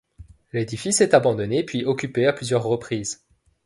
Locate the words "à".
2.25-2.33